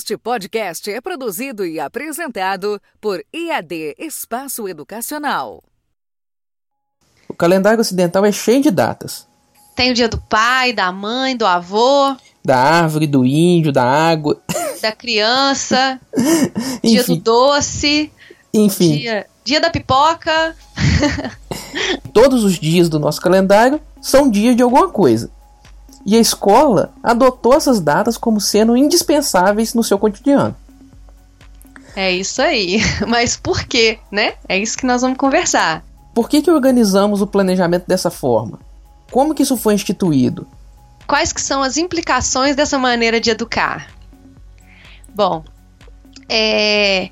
Este 0.00 0.16
podcast 0.16 0.90
é 0.90 0.98
produzido 0.98 1.62
e 1.66 1.78
apresentado 1.78 2.80
por 3.02 3.22
IAD 3.34 3.96
Espaço 3.98 4.66
Educacional. 4.66 5.62
O 7.28 7.34
calendário 7.34 7.82
ocidental 7.82 8.24
é 8.24 8.32
cheio 8.32 8.62
de 8.62 8.70
datas. 8.70 9.28
Tem 9.76 9.90
o 9.90 9.94
dia 9.94 10.08
do 10.08 10.18
pai, 10.18 10.72
da 10.72 10.90
mãe, 10.90 11.36
do 11.36 11.44
avô, 11.44 12.16
Da 12.42 12.56
árvore, 12.56 13.06
do 13.06 13.26
índio, 13.26 13.72
da 13.72 13.84
água. 13.84 14.40
da 14.80 14.90
criança, 14.90 16.00
dia 16.82 17.04
do 17.04 17.16
doce, 17.16 18.10
enfim 18.54 19.00
dia, 19.00 19.26
dia 19.44 19.60
da 19.60 19.68
pipoca. 19.68 20.56
todos 22.14 22.42
os 22.42 22.58
dias 22.58 22.88
do 22.88 22.98
nosso 22.98 23.20
calendário 23.20 23.78
são 24.00 24.30
dias 24.30 24.56
de 24.56 24.62
alguma 24.62 24.88
coisa. 24.88 25.30
E 26.04 26.16
a 26.16 26.20
escola 26.20 26.92
adotou 27.02 27.54
essas 27.54 27.80
datas 27.80 28.16
como 28.16 28.40
sendo 28.40 28.76
indispensáveis 28.76 29.74
no 29.74 29.84
seu 29.84 29.98
cotidiano. 29.98 30.56
É 31.94 32.10
isso 32.12 32.40
aí. 32.40 32.78
Mas 33.06 33.36
por 33.36 33.64
quê, 33.64 33.98
né? 34.10 34.34
É 34.48 34.58
isso 34.58 34.78
que 34.78 34.86
nós 34.86 35.02
vamos 35.02 35.18
conversar. 35.18 35.84
Por 36.14 36.28
que, 36.28 36.42
que 36.42 36.50
organizamos 36.50 37.20
o 37.20 37.26
planejamento 37.26 37.86
dessa 37.86 38.10
forma? 38.10 38.58
Como 39.10 39.34
que 39.34 39.42
isso 39.42 39.56
foi 39.56 39.74
instituído? 39.74 40.46
Quais 41.06 41.32
que 41.32 41.40
são 41.40 41.62
as 41.62 41.76
implicações 41.76 42.54
dessa 42.54 42.78
maneira 42.78 43.20
de 43.20 43.30
educar? 43.30 43.88
Bom, 45.14 45.44
é, 46.28 47.10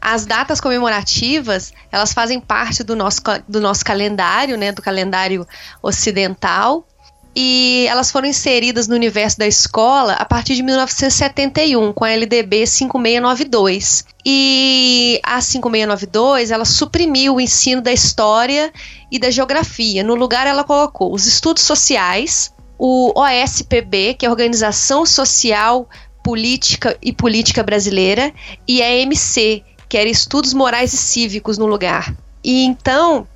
as 0.00 0.26
datas 0.26 0.60
comemorativas, 0.60 1.72
elas 1.90 2.12
fazem 2.12 2.40
parte 2.40 2.84
do 2.84 2.94
nosso, 2.94 3.20
do 3.48 3.60
nosso 3.60 3.84
calendário, 3.84 4.56
né, 4.56 4.72
do 4.72 4.82
calendário 4.82 5.46
ocidental, 5.82 6.86
e 7.34 7.86
elas 7.88 8.10
foram 8.10 8.26
inseridas 8.26 8.88
no 8.88 8.94
universo 8.94 9.38
da 9.38 9.46
escola 9.46 10.14
a 10.14 10.24
partir 10.24 10.56
de 10.56 10.62
1971, 10.62 11.92
com 11.92 12.04
a 12.04 12.10
LDB 12.10 12.66
5692. 12.66 14.04
E 14.26 15.20
a 15.22 15.40
5692, 15.40 16.50
ela 16.50 16.64
suprimiu 16.64 17.36
o 17.36 17.40
ensino 17.40 17.80
da 17.80 17.92
história 17.92 18.72
e 19.10 19.18
da 19.18 19.30
geografia. 19.30 20.02
No 20.02 20.14
lugar, 20.14 20.46
ela 20.46 20.64
colocou 20.64 21.14
os 21.14 21.26
estudos 21.26 21.62
sociais, 21.62 22.52
o 22.76 23.12
OSPB, 23.14 24.14
que 24.14 24.26
é 24.26 24.28
a 24.28 24.32
Organização 24.32 25.06
Social, 25.06 25.88
Política 26.24 26.98
e 27.00 27.12
Política 27.12 27.62
Brasileira, 27.62 28.32
e 28.66 28.82
a 28.82 28.90
MC, 28.90 29.62
que 29.88 29.96
era 29.96 30.08
Estudos 30.08 30.52
Morais 30.52 30.92
e 30.92 30.96
Cívicos 30.96 31.56
no 31.56 31.66
lugar. 31.66 32.14
E 32.42 32.64
então, 32.64 33.26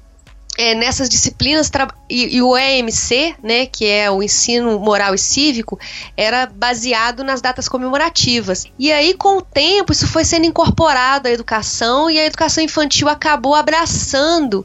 é, 0.56 0.74
nessas 0.74 1.08
disciplinas, 1.08 1.70
e, 2.08 2.36
e 2.36 2.42
o 2.42 2.56
EMC, 2.56 3.34
né, 3.42 3.66
que 3.66 3.86
é 3.86 4.10
o 4.10 4.22
ensino 4.22 4.78
moral 4.78 5.14
e 5.14 5.19
cívico, 5.19 5.78
era 6.16 6.47
baseado 6.47 7.24
nas 7.24 7.41
datas 7.41 7.69
comemorativas. 7.69 8.64
E 8.78 8.92
aí, 8.92 9.14
com 9.14 9.38
o 9.38 9.42
tempo, 9.42 9.92
isso 9.92 10.06
foi 10.06 10.25
sendo 10.25 10.47
incorporado 10.47 11.28
à 11.28 11.30
educação 11.30 12.08
e 12.08 12.19
a 12.19 12.27
educação 12.27 12.62
infantil 12.62 13.08
acabou 13.08 13.55
abraçando 13.55 14.64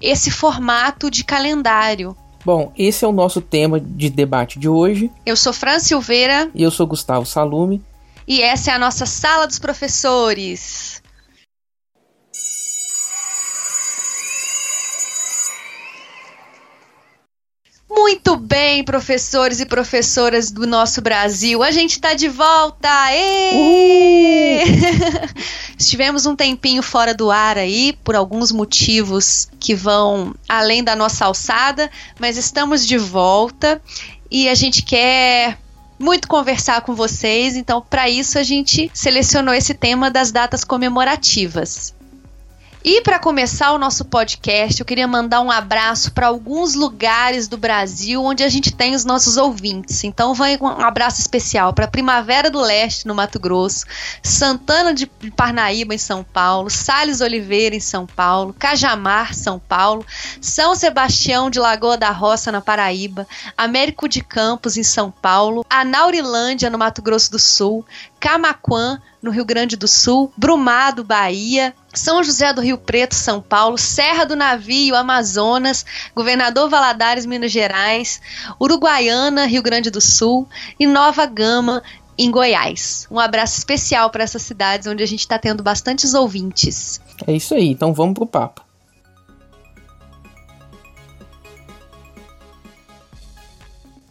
esse 0.00 0.30
formato 0.30 1.10
de 1.10 1.24
calendário. 1.24 2.16
Bom, 2.44 2.72
esse 2.76 3.04
é 3.04 3.08
o 3.08 3.12
nosso 3.12 3.40
tema 3.40 3.78
de 3.78 4.08
debate 4.08 4.58
de 4.58 4.68
hoje. 4.68 5.10
Eu 5.26 5.36
sou 5.36 5.52
Fran 5.52 5.78
Silveira 5.78 6.50
E 6.54 6.62
eu 6.62 6.70
sou 6.70 6.86
Gustavo 6.86 7.26
Salume. 7.26 7.82
e 8.26 8.40
essa 8.40 8.70
é 8.70 8.74
a 8.74 8.78
nossa 8.78 9.04
sala 9.04 9.46
dos 9.46 9.58
professores. 9.58 10.99
Muito 18.10 18.34
bem, 18.34 18.82
professores 18.82 19.60
e 19.60 19.66
professoras 19.66 20.50
do 20.50 20.66
nosso 20.66 21.00
Brasil. 21.00 21.62
A 21.62 21.70
gente 21.70 21.92
está 21.92 22.12
de 22.12 22.26
volta! 22.26 22.88
Estivemos 25.78 26.26
um 26.26 26.34
tempinho 26.34 26.82
fora 26.82 27.14
do 27.14 27.30
ar 27.30 27.56
aí, 27.56 27.96
por 28.02 28.16
alguns 28.16 28.50
motivos 28.50 29.48
que 29.60 29.76
vão 29.76 30.34
além 30.48 30.82
da 30.82 30.96
nossa 30.96 31.26
alçada, 31.26 31.88
mas 32.18 32.36
estamos 32.36 32.84
de 32.84 32.98
volta 32.98 33.80
e 34.28 34.48
a 34.48 34.56
gente 34.56 34.82
quer 34.82 35.56
muito 35.96 36.26
conversar 36.26 36.80
com 36.80 36.96
vocês, 36.96 37.54
então 37.54 37.80
para 37.80 38.10
isso 38.10 38.40
a 38.40 38.42
gente 38.42 38.90
selecionou 38.92 39.54
esse 39.54 39.72
tema 39.72 40.10
das 40.10 40.32
datas 40.32 40.64
comemorativas. 40.64 41.94
E 42.82 43.02
para 43.02 43.18
começar 43.18 43.72
o 43.72 43.78
nosso 43.78 44.06
podcast, 44.06 44.80
eu 44.80 44.86
queria 44.86 45.06
mandar 45.06 45.42
um 45.42 45.50
abraço 45.50 46.12
para 46.12 46.28
alguns 46.28 46.74
lugares 46.74 47.46
do 47.46 47.58
Brasil 47.58 48.24
onde 48.24 48.42
a 48.42 48.48
gente 48.48 48.72
tem 48.72 48.94
os 48.94 49.04
nossos 49.04 49.36
ouvintes. 49.36 50.02
Então 50.02 50.32
vai 50.32 50.56
um 50.58 50.66
abraço 50.66 51.20
especial 51.20 51.74
para 51.74 51.86
Primavera 51.86 52.50
do 52.50 52.58
Leste, 52.58 53.06
no 53.06 53.14
Mato 53.14 53.38
Grosso, 53.38 53.84
Santana 54.22 54.94
de 54.94 55.06
Parnaíba, 55.06 55.94
em 55.94 55.98
São 55.98 56.24
Paulo, 56.24 56.70
Sales 56.70 57.20
Oliveira, 57.20 57.76
em 57.76 57.80
São 57.80 58.06
Paulo, 58.06 58.56
Cajamar, 58.58 59.34
São 59.34 59.58
Paulo, 59.58 60.04
São 60.40 60.74
Sebastião 60.74 61.50
de 61.50 61.58
Lagoa 61.58 61.98
da 61.98 62.10
Roça, 62.10 62.50
na 62.50 62.62
Paraíba, 62.62 63.28
Américo 63.58 64.08
de 64.08 64.22
Campos, 64.22 64.78
em 64.78 64.82
São 64.82 65.10
Paulo, 65.10 65.66
Anaurilândia, 65.68 66.70
no 66.70 66.78
Mato 66.78 67.02
Grosso 67.02 67.30
do 67.30 67.38
Sul, 67.38 67.84
Camaquã, 68.18 68.98
no 69.22 69.30
Rio 69.30 69.44
Grande 69.44 69.76
do 69.76 69.86
Sul, 69.86 70.32
Brumado, 70.36 71.04
Bahia, 71.04 71.74
São 71.92 72.22
José 72.22 72.52
do 72.52 72.60
Rio 72.60 72.78
Preto, 72.78 73.14
São 73.14 73.40
Paulo, 73.40 73.76
Serra 73.76 74.24
do 74.24 74.36
Navio, 74.36 74.96
Amazonas, 74.96 75.84
Governador 76.14 76.68
Valadares, 76.68 77.26
Minas 77.26 77.52
Gerais, 77.52 78.20
Uruguaiana, 78.60 79.46
Rio 79.46 79.62
Grande 79.62 79.90
do 79.90 80.00
Sul 80.00 80.48
e 80.78 80.86
Nova 80.86 81.26
Gama, 81.26 81.82
em 82.18 82.30
Goiás. 82.30 83.06
Um 83.10 83.18
abraço 83.18 83.58
especial 83.58 84.10
para 84.10 84.22
essas 84.24 84.42
cidades 84.42 84.86
onde 84.86 85.02
a 85.02 85.06
gente 85.06 85.20
está 85.20 85.38
tendo 85.38 85.62
bastantes 85.62 86.12
ouvintes. 86.12 87.00
É 87.26 87.32
isso 87.32 87.54
aí, 87.54 87.68
então 87.68 87.94
vamos 87.94 88.14
pro 88.14 88.26
papo. 88.26 88.69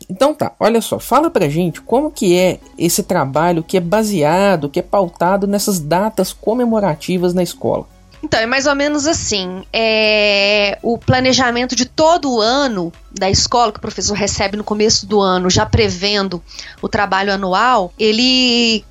Então 0.10 0.34
tá, 0.34 0.54
olha 0.60 0.82
só, 0.82 0.98
fala 1.00 1.30
pra 1.30 1.48
gente 1.48 1.82
como 1.82 2.10
que 2.10 2.38
é 2.38 2.60
esse 2.78 3.04
trabalho 3.04 3.64
que 3.64 3.78
é 3.78 3.80
baseado, 3.80 4.68
que 4.68 4.80
é 4.80 4.84
pautado 4.84 5.46
nessas 5.46 5.80
datas 5.80 6.34
comemorativas 6.34 7.34
na 7.34 7.44
escola. 7.44 7.88
Então, 8.22 8.40
é 8.40 8.46
mais 8.46 8.66
ou 8.68 8.76
menos 8.76 9.08
assim. 9.08 9.64
É, 9.72 10.78
o 10.82 10.98
planejamento 10.98 11.76
de 11.76 11.86
todo 11.86 12.34
o 12.34 12.42
ano 12.42 12.92
da 13.12 13.30
escola, 13.30 13.72
que 13.72 13.78
o 13.78 13.82
professor 13.82 14.14
recebe 14.14 14.58
no 14.58 14.64
começo 14.64 15.06
do 15.06 15.22
ano, 15.22 15.50
já 15.50 15.66
prevendo 15.66 16.44
o 16.82 16.90
trabalho 16.90 17.32
anual, 17.32 17.94
ele. 17.98 18.84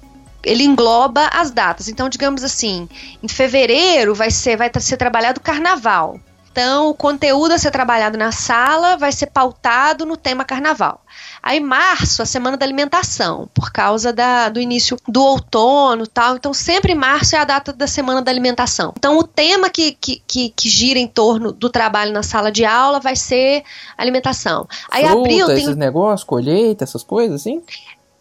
Ele 0.45 0.63
engloba 0.63 1.29
as 1.33 1.51
datas. 1.51 1.89
Então, 1.89 2.09
digamos 2.09 2.45
assim, 2.45 2.89
em 3.21 3.29
fevereiro 3.29 4.15
vai 4.15 4.31
ser, 4.31 4.57
vai 4.57 4.71
ser 4.79 4.97
trabalhado 4.97 5.41
o 5.41 5.43
carnaval. 5.43 6.19
Então, 6.59 6.91
o 6.91 6.95
conteúdo 6.95 7.53
a 7.53 7.59
ser 7.59 7.71
trabalhado 7.71 8.19
na 8.19 8.33
sala 8.33 8.97
vai 8.97 9.13
ser 9.13 9.27
pautado 9.27 10.05
no 10.05 10.17
tema 10.17 10.45
carnaval. 10.45 11.01
Aí, 11.41 11.61
março, 11.61 12.21
a 12.21 12.27
semana 12.27 12.57
da 12.57 12.67
alimentação, 12.67 13.49
por 13.55 13.71
causa 13.71 14.13
da, 14.13 14.49
do 14.49 14.61
início 14.61 14.97
do 15.07 15.23
outono 15.23 16.03
e 16.03 16.09
tal. 16.09 16.35
Então, 16.35 16.53
sempre 16.53 16.97
março 16.97 17.37
é 17.37 17.39
a 17.39 17.45
data 17.45 17.73
da 17.73 17.87
semana 17.87 18.21
da 18.21 18.33
alimentação. 18.33 18.93
Então, 18.99 19.17
o 19.19 19.23
tema 19.23 19.71
que, 19.71 19.93
que, 19.93 20.21
que, 20.27 20.51
que 20.51 20.69
gira 20.69 20.99
em 20.99 21.07
torno 21.07 21.53
do 21.53 21.71
trabalho 21.71 22.13
na 22.13 22.25
sala 22.25 22.51
de 22.51 22.65
aula 22.65 22.99
vai 22.99 23.15
ser 23.15 23.63
alimentação. 23.97 24.67
Aí, 24.91 25.05
Fruta, 25.05 25.21
abril 25.21 25.47
tem 25.47 25.59
esses 25.59 25.77
negócios, 25.77 26.25
colheita, 26.25 26.83
essas 26.83 27.05
coisas 27.05 27.41
assim? 27.41 27.63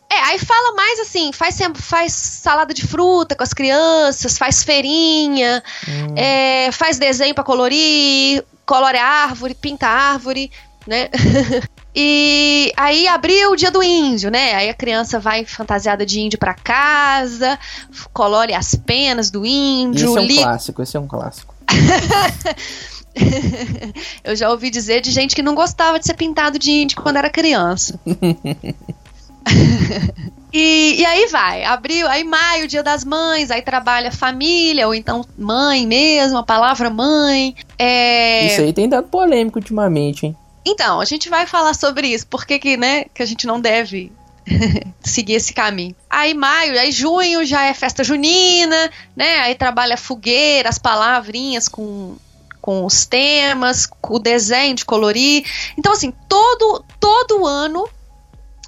É, 0.10 0.16
aí 0.20 0.40
fala 0.40 0.74
mais 0.74 1.00
assim, 1.00 1.32
faz, 1.32 1.56
sempre- 1.56 1.82
faz 1.82 2.14
salada 2.14 2.74
de 2.74 2.86
fruta 2.86 3.36
com 3.36 3.44
as 3.44 3.54
crianças, 3.54 4.38
faz 4.38 4.64
feirinha, 4.64 5.64
é, 6.16 6.72
faz 6.72 6.98
desenho 6.98 7.36
pra 7.36 7.44
colorir, 7.44 8.44
colore 8.66 8.98
a 8.98 9.06
árvore, 9.06 9.54
pinta 9.56 9.88
a 9.88 9.92
árvore, 10.14 10.52
né? 10.88 11.10
e 11.96 12.72
aí 12.78 13.08
abriu 13.08 13.52
o 13.52 13.56
dia 13.56 13.72
do 13.72 13.84
índio, 13.84 14.32
né? 14.32 14.54
Aí 14.56 14.70
a 14.70 14.74
criança 14.74 15.20
vai 15.20 15.44
fantasiada 15.46 16.06
de 16.06 16.20
índio 16.22 16.40
pra 16.40 16.54
casa, 16.54 17.60
colore 18.14 18.54
as 18.54 18.76
penas 18.76 19.30
do 19.30 19.46
índio, 19.46 20.08
Esse 20.10 20.18
é 20.18 20.22
um 20.22 20.26
li- 20.26 20.36
clássico, 20.38 20.82
esse 20.82 20.96
é 20.96 21.00
um 21.00 21.08
clássico. 21.08 21.54
Eu 24.24 24.36
já 24.36 24.50
ouvi 24.52 24.70
dizer 24.70 25.02
de 25.02 25.12
gente 25.12 25.36
que 25.36 25.42
não 25.42 25.56
gostava 25.56 26.00
de 26.00 26.06
ser 26.06 26.14
pintado 26.14 26.60
de 26.60 26.72
índio 26.72 27.02
quando 27.02 27.18
era 27.18 27.30
criança. 27.30 28.00
e, 30.54 30.96
e 31.00 31.06
aí 31.06 31.28
vai, 31.28 31.64
abril, 31.64 32.08
aí 32.08 32.24
maio, 32.24 32.68
dia 32.68 32.84
das 32.84 33.04
mães, 33.04 33.52
aí 33.52 33.62
trabalha 33.62 34.12
família, 34.12 34.88
ou 34.88 34.94
então 34.94 35.26
mãe 35.38 35.86
mesmo, 35.86 36.38
a 36.38 36.44
palavra 36.44 36.90
mãe. 36.90 37.56
É... 37.78 38.48
Isso 38.48 38.62
aí 38.62 38.74
tem 38.74 38.90
dado 38.90 39.08
polêmico 39.08 39.60
ultimamente, 39.60 40.26
hein? 40.26 40.36
Então, 40.66 41.00
a 41.00 41.06
gente 41.06 41.30
vai 41.30 41.48
falar 41.48 41.74
sobre 41.74 42.08
isso, 42.10 42.28
porque 42.28 42.60
que, 42.60 42.76
né, 42.76 43.06
que 43.14 43.24
a 43.24 43.26
gente 43.26 43.48
não 43.48 43.60
deve 43.60 44.12
seguir 45.02 45.34
esse 45.34 45.54
caminho. 45.54 45.96
Aí 46.10 46.34
maio, 46.34 46.80
aí 46.80 46.92
junho 46.92 47.46
já 47.46 47.66
é 47.66 47.74
festa 47.74 48.04
junina, 48.04 48.90
né? 49.16 49.40
Aí 49.40 49.56
trabalha 49.56 49.98
fogueira, 49.98 50.70
as 50.70 50.78
palavrinhas 50.78 51.68
com 51.68 52.16
com 52.60 52.86
os 52.86 53.06
temas, 53.06 53.86
com 53.86 54.16
o 54.16 54.20
desenho 54.20 54.76
de 54.76 54.84
colorir. 54.84 55.46
Então 55.78 55.94
assim, 55.94 56.12
todo 56.28 56.84
todo 57.00 57.46
ano 57.46 57.88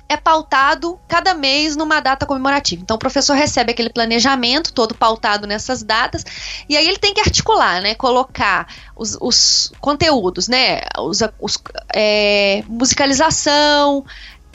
é 0.09 0.17
pautado 0.17 0.99
cada 1.07 1.35
mês 1.35 1.75
numa 1.75 1.99
data 1.99 2.25
comemorativa. 2.25 2.81
Então 2.81 2.95
o 2.95 2.99
professor 2.99 3.35
recebe 3.35 3.71
aquele 3.71 3.91
planejamento 3.91 4.73
todo 4.73 4.95
pautado 4.95 5.45
nessas 5.45 5.83
datas 5.83 6.25
e 6.67 6.75
aí 6.75 6.87
ele 6.87 6.97
tem 6.97 7.13
que 7.13 7.21
articular, 7.21 7.79
né? 7.79 7.93
Colocar 7.93 8.67
os, 8.95 9.15
os 9.21 9.71
conteúdos, 9.79 10.47
né? 10.47 10.81
Os, 10.97 11.21
os 11.39 11.59
é, 11.93 12.63
musicalização, 12.67 14.03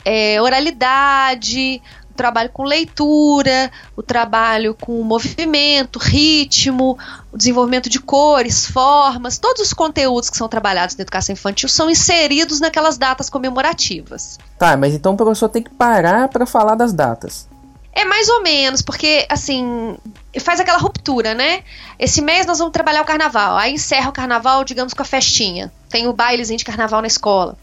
é, 0.03 0.41
oralidade, 0.41 1.81
o 2.15 2.17
trabalho 2.17 2.49
com 2.49 2.63
leitura, 2.63 3.69
o 3.95 4.01
trabalho 4.01 4.73
com 4.73 5.03
movimento, 5.03 5.99
ritmo, 5.99 6.97
o 7.31 7.37
desenvolvimento 7.37 7.89
de 7.89 7.99
cores, 7.99 8.65
formas, 8.65 9.37
todos 9.37 9.61
os 9.61 9.73
conteúdos 9.73 10.29
que 10.29 10.37
são 10.37 10.47
trabalhados 10.47 10.95
na 10.95 11.01
educação 11.01 11.33
infantil 11.33 11.67
são 11.67 11.89
inseridos 11.89 12.61
naquelas 12.61 12.97
datas 12.97 13.29
comemorativas. 13.29 14.39
Tá, 14.57 14.77
mas 14.77 14.93
então 14.93 15.13
o 15.13 15.17
professor 15.17 15.49
tem 15.49 15.61
que 15.61 15.69
parar 15.69 16.29
para 16.29 16.45
falar 16.45 16.75
das 16.75 16.93
datas. 16.93 17.47
É 17.91 18.03
mais 18.05 18.27
ou 18.29 18.41
menos, 18.41 18.81
porque 18.81 19.25
assim, 19.29 19.97
faz 20.39 20.59
aquela 20.59 20.77
ruptura, 20.77 21.33
né? 21.33 21.63
Esse 21.99 22.21
mês 22.21 22.45
nós 22.45 22.59
vamos 22.59 22.73
trabalhar 22.73 23.01
o 23.01 23.05
carnaval, 23.05 23.57
aí 23.57 23.73
encerra 23.73 24.09
o 24.09 24.13
carnaval, 24.13 24.63
digamos, 24.63 24.93
com 24.93 25.01
a 25.01 25.05
festinha. 25.05 25.71
Tem 25.89 26.07
o 26.07 26.13
bailezinho 26.13 26.57
de 26.57 26.65
carnaval 26.65 27.01
na 27.01 27.07
escola. 27.07 27.57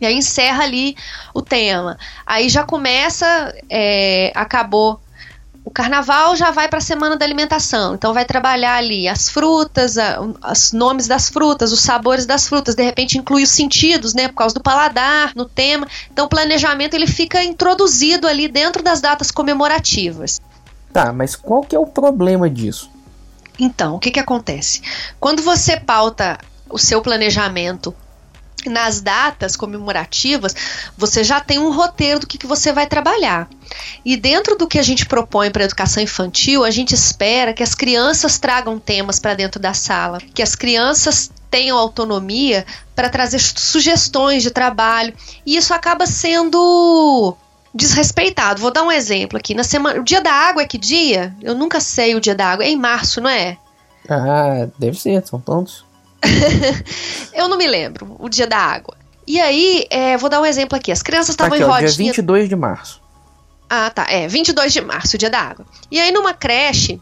E 0.00 0.06
aí 0.06 0.14
encerra 0.14 0.64
ali 0.64 0.96
o 1.32 1.42
tema. 1.42 1.98
Aí 2.26 2.48
já 2.48 2.62
começa, 2.62 3.54
é, 3.70 4.32
acabou 4.34 5.00
o 5.64 5.70
carnaval, 5.70 6.36
já 6.36 6.52
vai 6.52 6.68
para 6.68 6.78
a 6.78 6.80
semana 6.80 7.16
da 7.16 7.24
alimentação. 7.24 7.96
Então 7.96 8.14
vai 8.14 8.24
trabalhar 8.24 8.76
ali 8.76 9.08
as 9.08 9.28
frutas, 9.28 9.98
a, 9.98 10.20
os 10.20 10.72
nomes 10.72 11.08
das 11.08 11.28
frutas, 11.28 11.72
os 11.72 11.80
sabores 11.80 12.24
das 12.24 12.48
frutas. 12.48 12.76
De 12.76 12.84
repente 12.84 13.18
inclui 13.18 13.42
os 13.42 13.50
sentidos, 13.50 14.14
né? 14.14 14.28
Por 14.28 14.34
causa 14.34 14.54
do 14.54 14.62
paladar, 14.62 15.32
no 15.34 15.44
tema. 15.44 15.88
Então 16.12 16.26
o 16.26 16.28
planejamento 16.28 16.94
ele 16.94 17.08
fica 17.08 17.42
introduzido 17.42 18.28
ali 18.28 18.46
dentro 18.46 18.82
das 18.82 19.00
datas 19.00 19.32
comemorativas. 19.32 20.40
Tá, 20.92 21.12
mas 21.12 21.34
qual 21.34 21.62
que 21.62 21.74
é 21.74 21.78
o 21.78 21.86
problema 21.86 22.48
disso? 22.48 22.88
Então, 23.58 23.96
o 23.96 23.98
que 23.98 24.10
que 24.10 24.20
acontece? 24.20 24.82
Quando 25.18 25.42
você 25.42 25.78
pauta 25.78 26.38
o 26.70 26.78
seu 26.78 27.02
planejamento 27.02 27.94
nas 28.68 29.00
datas 29.00 29.56
comemorativas, 29.56 30.54
você 30.96 31.22
já 31.22 31.40
tem 31.40 31.58
um 31.58 31.72
roteiro 31.72 32.20
do 32.20 32.26
que, 32.26 32.38
que 32.38 32.46
você 32.46 32.72
vai 32.72 32.86
trabalhar. 32.86 33.48
E 34.04 34.16
dentro 34.16 34.56
do 34.56 34.66
que 34.66 34.78
a 34.78 34.82
gente 34.82 35.06
propõe 35.06 35.50
para 35.50 35.62
a 35.62 35.66
educação 35.66 36.02
infantil, 36.02 36.64
a 36.64 36.70
gente 36.70 36.94
espera 36.94 37.52
que 37.52 37.62
as 37.62 37.74
crianças 37.74 38.38
tragam 38.38 38.78
temas 38.78 39.18
para 39.18 39.34
dentro 39.34 39.60
da 39.60 39.74
sala, 39.74 40.20
que 40.34 40.42
as 40.42 40.54
crianças 40.54 41.30
tenham 41.50 41.78
autonomia 41.78 42.66
para 42.94 43.08
trazer 43.08 43.38
sugestões 43.38 44.42
de 44.42 44.50
trabalho. 44.50 45.14
E 45.44 45.56
isso 45.56 45.72
acaba 45.72 46.06
sendo 46.06 47.36
desrespeitado. 47.74 48.60
Vou 48.60 48.70
dar 48.70 48.82
um 48.82 48.92
exemplo 48.92 49.38
aqui. 49.38 49.54
Na 49.54 49.64
semana, 49.64 50.00
o 50.00 50.04
Dia 50.04 50.20
da 50.20 50.32
Água 50.32 50.62
é 50.62 50.66
que 50.66 50.78
dia? 50.78 51.34
Eu 51.40 51.54
nunca 51.54 51.80
sei 51.80 52.14
o 52.14 52.20
Dia 52.20 52.34
da 52.34 52.46
Água. 52.46 52.64
É 52.64 52.68
em 52.68 52.76
março, 52.76 53.20
não 53.20 53.30
é? 53.30 53.56
Ah, 54.08 54.68
deve 54.78 54.98
ser, 54.98 55.24
são 55.26 55.40
tantos. 55.40 55.85
eu 57.32 57.48
não 57.48 57.56
me 57.56 57.66
lembro, 57.66 58.16
o 58.18 58.28
dia 58.28 58.46
da 58.46 58.58
água. 58.58 58.96
E 59.26 59.40
aí, 59.40 59.86
é, 59.90 60.16
vou 60.16 60.30
dar 60.30 60.40
um 60.40 60.46
exemplo 60.46 60.76
aqui. 60.76 60.92
As 60.92 61.02
crianças 61.02 61.30
estavam 61.30 61.58
tá 61.58 61.64
em 61.64 61.66
rodinha. 61.66 61.88
Dia 61.88 62.06
22 62.12 62.48
de 62.48 62.56
março. 62.56 63.02
Ah, 63.68 63.90
tá. 63.90 64.06
É, 64.08 64.28
22 64.28 64.72
de 64.72 64.80
março, 64.80 65.16
o 65.16 65.18
dia 65.18 65.28
da 65.28 65.40
água. 65.40 65.66
E 65.90 65.98
aí, 65.98 66.12
numa 66.12 66.32
creche, 66.32 67.00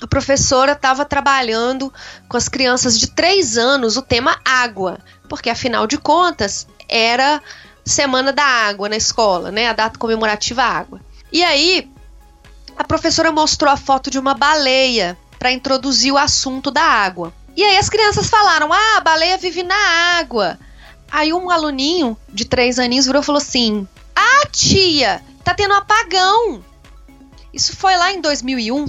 a 0.00 0.06
professora 0.06 0.72
estava 0.72 1.04
trabalhando 1.04 1.92
com 2.28 2.36
as 2.36 2.48
crianças 2.48 2.98
de 2.98 3.08
3 3.08 3.58
anos 3.58 3.96
o 3.96 4.02
tema 4.02 4.38
água. 4.44 4.98
Porque, 5.28 5.50
afinal 5.50 5.86
de 5.86 5.98
contas, 5.98 6.66
era 6.88 7.42
Semana 7.84 8.32
da 8.32 8.44
Água 8.44 8.88
na 8.88 8.96
escola, 8.96 9.50
né? 9.50 9.68
A 9.68 9.72
data 9.72 9.98
comemorativa 9.98 10.62
água. 10.62 11.00
E 11.30 11.42
aí, 11.42 11.90
a 12.76 12.84
professora 12.84 13.30
mostrou 13.30 13.70
a 13.70 13.76
foto 13.76 14.10
de 14.10 14.18
uma 14.18 14.34
baleia 14.34 15.18
para 15.38 15.52
introduzir 15.52 16.12
o 16.12 16.18
assunto 16.18 16.70
da 16.70 16.82
água. 16.82 17.32
E 17.56 17.62
aí 17.62 17.76
as 17.76 17.88
crianças 17.88 18.28
falaram: 18.28 18.72
ah, 18.72 18.96
a 18.96 19.00
baleia 19.00 19.38
vive 19.38 19.62
na 19.62 20.18
água. 20.18 20.58
Aí 21.10 21.32
um 21.32 21.50
aluninho 21.50 22.16
de 22.28 22.44
três 22.44 22.78
aninhos 22.78 23.06
virou 23.06 23.22
e 23.22 23.24
falou 23.24 23.40
assim: 23.40 23.86
ah, 24.14 24.46
tia, 24.50 25.22
tá 25.44 25.54
tendo 25.54 25.74
apagão. 25.74 26.64
Isso 27.52 27.76
foi 27.76 27.94
lá 27.96 28.12
em 28.12 28.20
2001, 28.20 28.86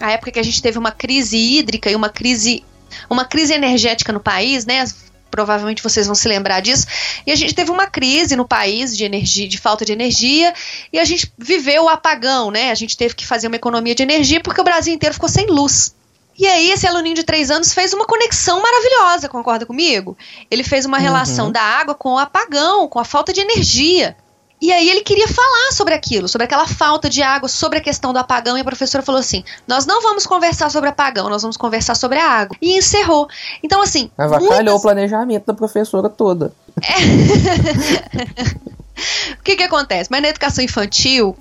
a 0.00 0.10
época 0.10 0.32
que 0.32 0.40
a 0.40 0.42
gente 0.42 0.60
teve 0.60 0.76
uma 0.76 0.90
crise 0.90 1.36
hídrica 1.36 1.88
e 1.88 1.94
uma 1.94 2.08
crise, 2.08 2.64
uma 3.08 3.24
crise 3.24 3.52
energética 3.52 4.12
no 4.12 4.18
país, 4.18 4.66
né? 4.66 4.84
Provavelmente 5.30 5.82
vocês 5.82 6.06
vão 6.06 6.14
se 6.14 6.28
lembrar 6.28 6.60
disso. 6.60 6.86
E 7.24 7.30
a 7.30 7.36
gente 7.36 7.54
teve 7.54 7.70
uma 7.70 7.86
crise 7.86 8.34
no 8.34 8.46
país 8.46 8.96
de 8.96 9.04
energia, 9.04 9.48
de 9.48 9.56
falta 9.56 9.84
de 9.84 9.92
energia, 9.92 10.52
e 10.92 10.98
a 10.98 11.04
gente 11.04 11.32
viveu 11.38 11.84
o 11.84 11.88
apagão, 11.88 12.50
né? 12.50 12.70
A 12.70 12.74
gente 12.74 12.96
teve 12.96 13.14
que 13.14 13.26
fazer 13.26 13.46
uma 13.46 13.56
economia 13.56 13.94
de 13.94 14.02
energia 14.02 14.40
porque 14.40 14.60
o 14.60 14.64
Brasil 14.64 14.92
inteiro 14.92 15.14
ficou 15.14 15.28
sem 15.28 15.46
luz. 15.46 15.94
E 16.38 16.46
aí, 16.46 16.70
esse 16.70 16.86
aluninho 16.86 17.14
de 17.14 17.24
três 17.24 17.50
anos 17.50 17.74
fez 17.74 17.92
uma 17.92 18.06
conexão 18.06 18.60
maravilhosa, 18.60 19.28
concorda 19.28 19.66
comigo? 19.66 20.16
Ele 20.50 20.64
fez 20.64 20.86
uma 20.86 20.96
uhum. 20.96 21.02
relação 21.02 21.52
da 21.52 21.62
água 21.62 21.94
com 21.94 22.14
o 22.14 22.18
apagão, 22.18 22.88
com 22.88 22.98
a 22.98 23.04
falta 23.04 23.32
de 23.32 23.40
energia. 23.40 24.16
E 24.60 24.72
aí 24.72 24.88
ele 24.88 25.00
queria 25.00 25.26
falar 25.26 25.72
sobre 25.72 25.92
aquilo, 25.92 26.28
sobre 26.28 26.44
aquela 26.44 26.68
falta 26.68 27.10
de 27.10 27.20
água, 27.20 27.48
sobre 27.48 27.78
a 27.78 27.82
questão 27.82 28.12
do 28.12 28.18
apagão, 28.20 28.56
e 28.56 28.60
a 28.60 28.64
professora 28.64 29.02
falou 29.02 29.18
assim: 29.18 29.42
Nós 29.66 29.84
não 29.86 30.00
vamos 30.00 30.24
conversar 30.24 30.70
sobre 30.70 30.88
apagão, 30.88 31.28
nós 31.28 31.42
vamos 31.42 31.56
conversar 31.56 31.96
sobre 31.96 32.18
a 32.18 32.28
água. 32.28 32.56
E 32.62 32.78
encerrou. 32.78 33.28
Então, 33.60 33.82
assim. 33.82 34.08
Avacalhou 34.16 34.54
muitas... 34.54 34.74
o 34.74 34.80
planejamento 34.80 35.46
da 35.46 35.54
professora 35.54 36.08
toda. 36.08 36.52
É. 36.80 38.72
o 39.38 39.42
que, 39.42 39.56
que 39.56 39.62
acontece? 39.62 40.10
Mas 40.10 40.22
na 40.22 40.28
educação 40.28 40.64
infantil, 40.64 41.36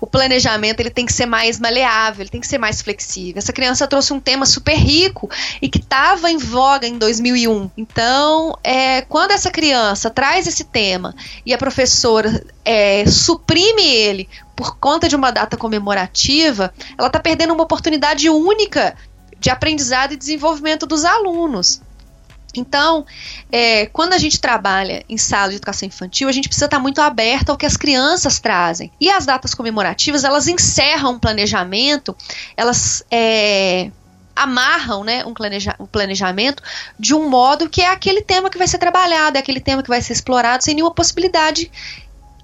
o 0.00 0.06
planejamento 0.06 0.80
ele 0.80 0.90
tem 0.90 1.06
que 1.06 1.12
ser 1.12 1.26
mais 1.26 1.58
maleável, 1.58 2.22
ele 2.22 2.30
tem 2.30 2.40
que 2.40 2.46
ser 2.46 2.58
mais 2.58 2.82
flexível. 2.82 3.38
Essa 3.38 3.52
criança 3.52 3.86
trouxe 3.86 4.12
um 4.12 4.20
tema 4.20 4.46
super 4.46 4.76
rico 4.76 5.30
e 5.60 5.68
que 5.68 5.78
estava 5.78 6.30
em 6.30 6.38
voga 6.38 6.86
em 6.86 6.98
2001. 6.98 7.70
Então, 7.76 8.56
é, 8.62 9.02
quando 9.02 9.32
essa 9.32 9.50
criança 9.50 10.10
traz 10.10 10.46
esse 10.46 10.64
tema 10.64 11.14
e 11.44 11.52
a 11.52 11.58
professora 11.58 12.44
é, 12.64 13.04
suprime 13.06 13.86
ele 13.86 14.28
por 14.56 14.76
conta 14.76 15.08
de 15.08 15.16
uma 15.16 15.30
data 15.30 15.56
comemorativa, 15.56 16.72
ela 16.96 17.08
está 17.08 17.18
perdendo 17.18 17.52
uma 17.52 17.64
oportunidade 17.64 18.28
única 18.30 18.96
de 19.38 19.50
aprendizado 19.50 20.12
e 20.12 20.16
desenvolvimento 20.16 20.86
dos 20.86 21.04
alunos. 21.04 21.82
Então, 22.60 23.04
é, 23.50 23.86
quando 23.86 24.12
a 24.12 24.18
gente 24.18 24.40
trabalha 24.40 25.04
em 25.08 25.16
sala 25.16 25.50
de 25.50 25.56
educação 25.56 25.86
infantil, 25.86 26.28
a 26.28 26.32
gente 26.32 26.48
precisa 26.48 26.66
estar 26.66 26.78
muito 26.78 27.00
aberto 27.00 27.50
ao 27.50 27.56
que 27.56 27.66
as 27.66 27.76
crianças 27.76 28.38
trazem. 28.38 28.90
E 29.00 29.10
as 29.10 29.26
datas 29.26 29.54
comemorativas, 29.54 30.24
elas 30.24 30.48
encerram 30.48 31.12
um 31.12 31.18
planejamento, 31.18 32.16
elas 32.56 33.04
é, 33.10 33.90
amarram 34.34 35.04
né, 35.04 35.24
um, 35.24 35.32
planeja 35.32 35.74
um 35.78 35.86
planejamento 35.86 36.62
de 36.98 37.14
um 37.14 37.28
modo 37.28 37.68
que 37.68 37.82
é 37.82 37.88
aquele 37.88 38.22
tema 38.22 38.50
que 38.50 38.58
vai 38.58 38.66
ser 38.66 38.78
trabalhado, 38.78 39.36
é 39.36 39.40
aquele 39.40 39.60
tema 39.60 39.82
que 39.82 39.88
vai 39.88 40.02
ser 40.02 40.12
explorado 40.12 40.64
sem 40.64 40.74
nenhuma 40.74 40.94
possibilidade 40.94 41.70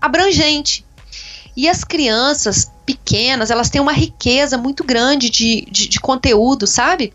abrangente. 0.00 0.84
E 1.56 1.68
as 1.68 1.82
crianças 1.84 2.70
pequenas, 2.86 3.50
elas 3.50 3.68
têm 3.68 3.80
uma 3.80 3.92
riqueza 3.92 4.56
muito 4.56 4.84
grande 4.84 5.28
de, 5.28 5.66
de, 5.70 5.88
de 5.88 6.00
conteúdo, 6.00 6.66
sabe? 6.66 7.12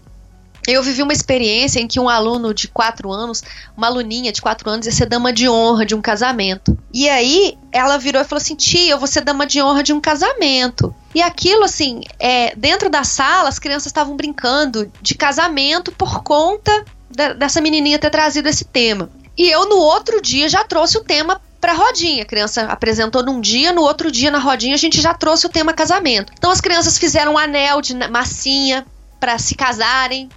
Eu 0.67 0.81
vivi 0.81 1.01
uma 1.01 1.13
experiência 1.13 1.79
em 1.79 1.87
que 1.87 1.99
um 1.99 2.09
aluno 2.09 2.53
de 2.53 2.67
quatro 2.67 3.11
anos, 3.11 3.43
uma 3.77 3.87
aluninha 3.87 4.31
de 4.31 4.41
quatro 4.41 4.69
anos, 4.69 4.85
ia 4.85 4.91
ser 4.91 5.05
dama 5.05 5.31
de 5.31 5.47
honra 5.47 5.85
de 5.85 5.93
um 5.93 6.01
casamento. 6.01 6.77
E 6.93 7.09
aí 7.09 7.57
ela 7.71 7.97
virou 7.97 8.21
e 8.21 8.25
falou 8.25 8.41
assim: 8.41 8.55
Tia, 8.55 8.91
eu 8.91 8.97
vou 8.97 9.07
ser 9.07 9.21
dama 9.21 9.45
de 9.45 9.61
honra 9.61 9.83
de 9.83 9.93
um 9.93 10.01
casamento. 10.01 10.93
E 11.13 11.21
aquilo, 11.21 11.63
assim, 11.63 12.01
é, 12.19 12.55
dentro 12.55 12.89
da 12.89 13.03
sala, 13.03 13.49
as 13.49 13.59
crianças 13.59 13.87
estavam 13.87 14.15
brincando 14.15 14.91
de 15.01 15.15
casamento 15.15 15.91
por 15.91 16.23
conta 16.23 16.85
da, 17.09 17.33
dessa 17.33 17.61
menininha 17.61 17.99
ter 17.99 18.09
trazido 18.09 18.49
esse 18.49 18.65
tema. 18.65 19.09
E 19.37 19.49
eu, 19.49 19.67
no 19.67 19.77
outro 19.77 20.21
dia, 20.21 20.47
já 20.47 20.63
trouxe 20.63 20.97
o 20.97 21.03
tema 21.03 21.39
para 21.59 21.73
rodinha. 21.73 22.23
A 22.23 22.25
criança 22.25 22.63
apresentou 22.63 23.23
num 23.23 23.41
dia, 23.41 23.71
no 23.71 23.81
outro 23.81 24.11
dia, 24.11 24.31
na 24.31 24.39
rodinha, 24.39 24.75
a 24.75 24.77
gente 24.77 25.01
já 25.01 25.13
trouxe 25.13 25.45
o 25.45 25.49
tema 25.49 25.73
casamento. 25.73 26.31
Então, 26.37 26.51
as 26.51 26.61
crianças 26.61 26.97
fizeram 26.97 27.33
um 27.33 27.37
anel 27.37 27.81
de 27.81 27.95
massinha 28.09 28.85
para 29.19 29.37
se 29.37 29.55
casarem, 29.55 30.29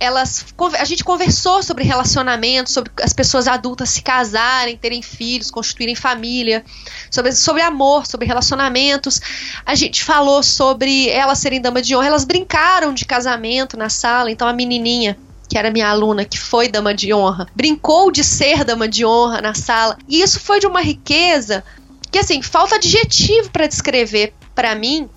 elas 0.00 0.46
a 0.78 0.84
gente 0.84 1.04
conversou 1.04 1.62
sobre 1.62 1.84
relacionamento, 1.84 2.70
sobre 2.70 2.90
as 3.02 3.12
pessoas 3.12 3.46
adultas 3.46 3.90
se 3.90 4.02
casarem, 4.02 4.76
terem 4.76 5.02
filhos, 5.02 5.50
constituírem 5.50 5.94
família, 5.94 6.64
sobre, 7.10 7.32
sobre 7.32 7.60
amor, 7.60 8.06
sobre 8.06 8.26
relacionamentos. 8.26 9.20
A 9.64 9.74
gente 9.74 10.02
falou 10.02 10.42
sobre 10.42 11.10
elas 11.10 11.38
serem 11.38 11.60
dama 11.60 11.82
de 11.82 11.94
honra, 11.94 12.06
elas 12.06 12.24
brincaram 12.24 12.94
de 12.94 13.04
casamento 13.04 13.76
na 13.76 13.90
sala, 13.90 14.30
então 14.30 14.48
a 14.48 14.52
menininha 14.54 15.18
que 15.50 15.58
era 15.58 15.68
minha 15.68 15.88
aluna, 15.88 16.24
que 16.24 16.38
foi 16.38 16.68
dama 16.68 16.94
de 16.94 17.12
honra, 17.12 17.48
brincou 17.56 18.12
de 18.12 18.22
ser 18.22 18.64
dama 18.64 18.86
de 18.86 19.04
honra 19.04 19.40
na 19.40 19.52
sala. 19.52 19.98
E 20.08 20.22
isso 20.22 20.38
foi 20.38 20.60
de 20.60 20.66
uma 20.66 20.80
riqueza 20.80 21.64
que, 22.08 22.20
assim, 22.20 22.40
falta 22.40 22.76
adjetivo 22.76 23.50
para 23.50 23.66
descrever 23.66 24.32
para 24.54 24.76
mim 24.76 25.10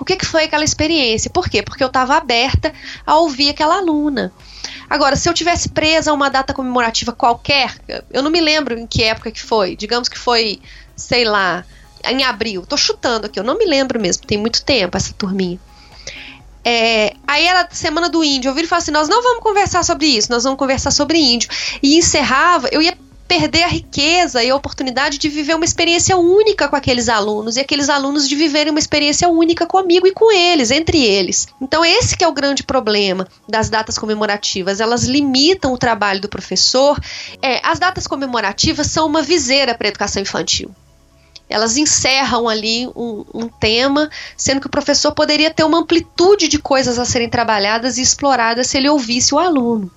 o 0.00 0.04
que, 0.04 0.16
que 0.16 0.26
foi 0.26 0.44
aquela 0.44 0.64
experiência? 0.64 1.30
Por 1.30 1.48
quê? 1.48 1.62
Porque 1.62 1.82
eu 1.82 1.88
estava 1.88 2.16
aberta 2.16 2.72
a 3.06 3.16
ouvir 3.18 3.50
aquela 3.50 3.76
aluna. 3.76 4.32
Agora, 4.88 5.16
se 5.16 5.28
eu 5.28 5.34
tivesse 5.34 5.68
presa 5.68 6.10
a 6.10 6.14
uma 6.14 6.28
data 6.28 6.52
comemorativa 6.52 7.12
qualquer, 7.12 7.74
eu 8.10 8.22
não 8.22 8.30
me 8.30 8.40
lembro 8.40 8.78
em 8.78 8.86
que 8.86 9.02
época 9.02 9.30
que 9.30 9.42
foi. 9.42 9.76
Digamos 9.76 10.08
que 10.08 10.18
foi, 10.18 10.60
sei 10.96 11.24
lá, 11.24 11.64
em 12.04 12.24
abril. 12.24 12.66
Tô 12.66 12.76
chutando 12.76 13.26
aqui, 13.26 13.38
eu 13.38 13.44
não 13.44 13.56
me 13.56 13.64
lembro 13.64 14.00
mesmo, 14.00 14.26
tem 14.26 14.38
muito 14.38 14.64
tempo 14.64 14.96
essa 14.96 15.12
turminha. 15.14 15.58
É, 16.64 17.14
aí 17.26 17.44
era 17.44 17.68
semana 17.72 18.08
do 18.08 18.22
índio, 18.22 18.50
eu 18.50 18.58
e 18.58 18.66
falava 18.66 18.82
assim: 18.82 18.92
nós 18.92 19.08
não 19.08 19.22
vamos 19.22 19.42
conversar 19.42 19.82
sobre 19.82 20.06
isso, 20.06 20.30
nós 20.30 20.44
vamos 20.44 20.58
conversar 20.58 20.90
sobre 20.90 21.18
índio. 21.18 21.48
E 21.82 21.96
encerrava, 21.96 22.68
eu 22.70 22.80
ia 22.80 22.96
perder 23.32 23.62
a 23.62 23.68
riqueza 23.68 24.44
e 24.44 24.50
a 24.50 24.54
oportunidade 24.54 25.16
de 25.16 25.26
viver 25.30 25.54
uma 25.54 25.64
experiência 25.64 26.18
única 26.18 26.68
com 26.68 26.76
aqueles 26.76 27.08
alunos 27.08 27.56
e 27.56 27.60
aqueles 27.60 27.88
alunos 27.88 28.28
de 28.28 28.36
viverem 28.36 28.70
uma 28.70 28.78
experiência 28.78 29.26
única 29.26 29.64
comigo 29.66 30.06
e 30.06 30.12
com 30.12 30.30
eles, 30.30 30.70
entre 30.70 31.02
eles. 31.02 31.48
Então 31.58 31.82
esse 31.82 32.14
que 32.14 32.22
é 32.22 32.28
o 32.28 32.32
grande 32.32 32.62
problema 32.62 33.26
das 33.48 33.70
datas 33.70 33.96
comemorativas, 33.96 34.80
elas 34.80 35.04
limitam 35.04 35.72
o 35.72 35.78
trabalho 35.78 36.20
do 36.20 36.28
professor. 36.28 37.00
É, 37.40 37.58
as 37.66 37.78
datas 37.78 38.06
comemorativas 38.06 38.88
são 38.88 39.06
uma 39.06 39.22
viseira 39.22 39.74
para 39.74 39.88
a 39.88 39.90
educação 39.90 40.20
infantil 40.20 40.70
elas 41.48 41.76
encerram 41.76 42.48
ali 42.48 42.86
um, 42.96 43.26
um, 43.34 43.46
tema, 43.46 44.08
sendo 44.38 44.58
que 44.58 44.66
o 44.66 44.70
professor 44.70 45.12
poderia 45.12 45.52
ter 45.52 45.64
uma 45.64 45.80
amplitude 45.80 46.48
de 46.48 46.58
coisas 46.58 46.98
a 46.98 47.04
serem 47.04 47.28
trabalhadas 47.28 47.98
e 47.98 48.02
exploradas 48.02 48.68
se 48.68 48.78
ele 48.78 48.88
ouvisse 48.88 49.34
o 49.34 49.38
aluno. 49.38 49.90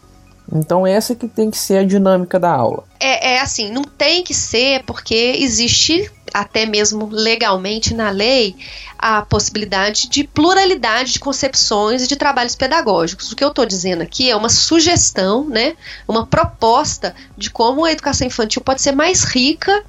Então 0.54 0.86
essa 0.86 1.16
que 1.16 1.28
tem 1.28 1.50
que 1.50 1.58
ser 1.58 1.80
a 1.80 1.86
dinâmica 1.86 2.40
da 2.40 2.52
aula. 2.52 2.84
É, 3.00 3.36
é 3.36 3.42
assim, 3.42 3.72
não 3.72 3.84
tem 3.84 4.24
que 4.24 4.34
ser 4.34 4.84
porque 4.84 5.36
existe 5.40 6.12
até 6.34 6.66
mesmo 6.66 7.08
legalmente 7.12 7.94
na 7.94 8.10
lei 8.10 8.56
a 8.98 9.22
possibilidade 9.22 10.10
de 10.10 10.26
pluralidade 10.26 11.14
de 11.14 11.20
concepções 11.20 12.04
e 12.04 12.08
de 12.08 12.16
trabalhos 12.16 12.56
pedagógicos. 12.56 13.32
O 13.32 13.36
que 13.36 13.44
eu 13.44 13.50
estou 13.50 13.66
dizendo 13.66 14.02
aqui 14.02 14.30
é 14.30 14.36
uma 14.36 14.50
sugestão, 14.50 15.48
né, 15.48 15.76
uma 16.08 16.26
proposta 16.26 17.16
de 17.38 17.50
como 17.50 17.86
a 17.86 17.92
educação 17.92 18.28
infantil 18.28 18.62
pode 18.62 18.82
ser 18.82 18.92
mais 18.92 19.24
rica 19.24 19.84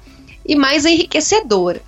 e 0.45 0.55
mais 0.55 0.85
enriquecedora. 0.85 1.81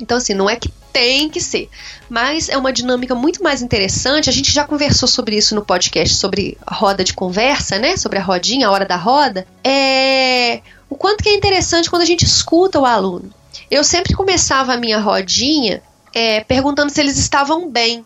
Então, 0.00 0.16
assim, 0.16 0.34
não 0.34 0.50
é 0.50 0.56
que 0.56 0.70
tem 0.96 1.28
que 1.28 1.42
ser. 1.42 1.68
Mas 2.08 2.48
é 2.48 2.56
uma 2.56 2.72
dinâmica 2.72 3.14
muito 3.14 3.42
mais 3.42 3.60
interessante. 3.60 4.30
A 4.30 4.32
gente 4.32 4.50
já 4.50 4.64
conversou 4.64 5.06
sobre 5.06 5.36
isso 5.36 5.54
no 5.54 5.62
podcast, 5.62 6.14
sobre 6.14 6.56
roda 6.66 7.04
de 7.04 7.12
conversa, 7.12 7.78
né? 7.78 7.98
Sobre 7.98 8.18
a 8.18 8.22
rodinha, 8.22 8.68
a 8.68 8.70
hora 8.70 8.86
da 8.86 8.96
roda. 8.96 9.46
É 9.62 10.62
o 10.88 10.96
quanto 10.96 11.22
que 11.22 11.28
é 11.28 11.34
interessante 11.34 11.90
quando 11.90 12.00
a 12.00 12.06
gente 12.06 12.24
escuta 12.24 12.80
o 12.80 12.86
aluno. 12.86 13.30
Eu 13.70 13.84
sempre 13.84 14.14
começava 14.14 14.72
a 14.72 14.76
minha 14.78 14.98
rodinha 14.98 15.82
é, 16.14 16.40
perguntando 16.40 16.90
se 16.90 16.98
eles 16.98 17.18
estavam 17.18 17.68
bem. 17.68 18.02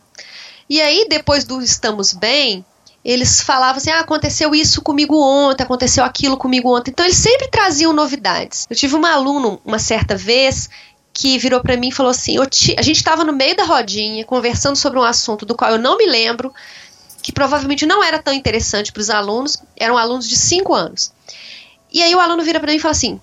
E 0.68 0.80
aí, 0.80 1.06
depois 1.08 1.44
do 1.44 1.62
estamos 1.62 2.12
bem, 2.12 2.64
eles 3.04 3.40
falavam 3.40 3.76
assim: 3.76 3.90
ah, 3.90 4.00
aconteceu 4.00 4.52
isso 4.52 4.82
comigo 4.82 5.16
ontem, 5.16 5.62
aconteceu 5.62 6.02
aquilo 6.02 6.36
comigo 6.36 6.76
ontem. 6.76 6.90
Então, 6.90 7.06
eles 7.06 7.18
sempre 7.18 7.46
traziam 7.46 7.92
novidades. 7.92 8.66
Eu 8.68 8.74
tive 8.74 8.96
um 8.96 9.06
aluno, 9.06 9.60
uma 9.64 9.78
certa 9.78 10.16
vez, 10.16 10.68
que 11.20 11.36
virou 11.36 11.60
para 11.60 11.76
mim 11.76 11.88
e 11.88 11.92
falou 11.92 12.08
assim: 12.08 12.36
a 12.38 12.82
gente 12.82 12.96
estava 12.96 13.24
no 13.24 13.32
meio 13.32 13.54
da 13.54 13.64
rodinha 13.64 14.24
conversando 14.24 14.74
sobre 14.74 14.98
um 14.98 15.02
assunto 15.02 15.44
do 15.44 15.54
qual 15.54 15.72
eu 15.72 15.78
não 15.78 15.98
me 15.98 16.06
lembro, 16.06 16.50
que 17.22 17.30
provavelmente 17.30 17.84
não 17.84 18.02
era 18.02 18.18
tão 18.18 18.32
interessante 18.32 18.90
para 18.90 19.02
os 19.02 19.10
alunos, 19.10 19.62
eram 19.76 19.98
alunos 19.98 20.26
de 20.26 20.34
5 20.34 20.72
anos. 20.72 21.12
E 21.92 22.02
aí 22.02 22.14
o 22.14 22.20
aluno 22.20 22.42
vira 22.42 22.58
para 22.58 22.70
mim 22.70 22.78
e 22.78 22.80
fala 22.80 22.92
assim: 22.92 23.20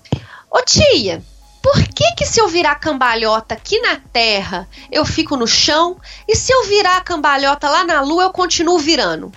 Ô 0.48 0.62
tia, 0.62 1.24
por 1.60 1.82
que, 1.88 2.12
que 2.12 2.24
se 2.24 2.40
eu 2.40 2.46
virar 2.46 2.76
cambalhota 2.76 3.54
aqui 3.54 3.80
na 3.80 3.96
Terra 3.96 4.68
eu 4.92 5.04
fico 5.04 5.36
no 5.36 5.48
chão 5.48 5.96
e 6.28 6.36
se 6.36 6.52
eu 6.52 6.66
virar 6.66 7.02
cambalhota 7.02 7.68
lá 7.68 7.84
na 7.84 8.00
Lua 8.00 8.22
eu 8.22 8.30
continuo 8.30 8.78
virando? 8.78 9.32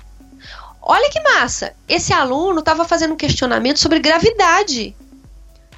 Olha 0.80 1.10
que 1.10 1.20
massa! 1.20 1.74
Esse 1.90 2.14
aluno 2.14 2.60
estava 2.60 2.86
fazendo 2.86 3.16
um 3.16 3.18
questionamento 3.18 3.80
sobre 3.80 3.98
gravidade, 3.98 4.96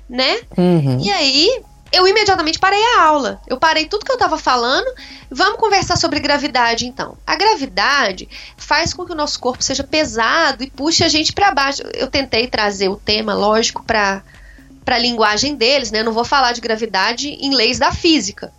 né? 0.10 0.42
Uhum. 0.58 1.00
E 1.00 1.10
aí 1.10 1.64
eu 1.94 2.08
imediatamente 2.08 2.58
parei 2.58 2.84
a 2.84 3.04
aula. 3.04 3.40
Eu 3.48 3.58
parei 3.58 3.86
tudo 3.86 4.04
que 4.04 4.12
eu 4.12 4.16
estava 4.16 4.38
falando. 4.38 4.92
Vamos 5.30 5.60
conversar 5.60 5.96
sobre 5.96 6.20
gravidade, 6.20 6.88
então. 6.88 7.16
A 7.26 7.36
gravidade 7.36 8.28
faz 8.58 8.94
com 8.94 9.06
que 9.06 9.12
o 9.12 9.16
nosso 9.16 9.40
corpo 9.40 9.64
seja 9.64 9.84
pesado 9.84 10.64
e 10.64 10.72
puxe 10.72 11.04
a 11.04 11.08
gente 11.08 11.32
para 11.32 11.54
baixo. 11.54 11.84
Eu 11.94 12.08
tentei 12.08 12.48
trazer 12.48 12.90
o 12.90 12.96
tema, 12.96 13.36
lógico, 13.36 13.84
para 13.84 14.24
para 14.84 14.98
a 14.98 15.00
linguagem 15.00 15.56
deles, 15.56 15.92
né? 15.92 16.02
Eu 16.02 16.04
não 16.04 16.12
vou 16.12 16.26
falar 16.26 16.52
de 16.52 16.60
gravidade 16.60 17.30
em 17.30 17.56
leis 17.56 17.80
da 17.80 17.94
física. 17.94 18.52